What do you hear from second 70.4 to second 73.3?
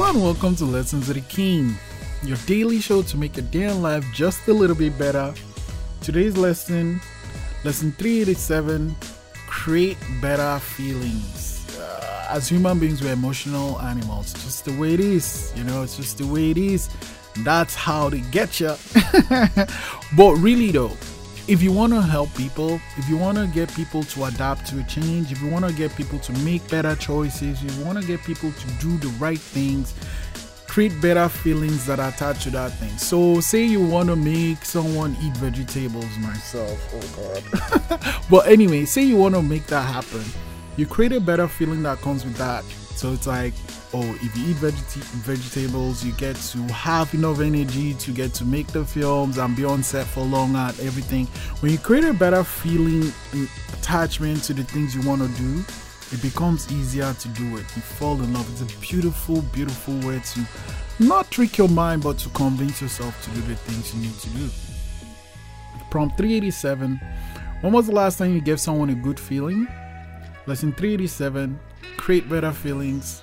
Lesson 387 Create better feelings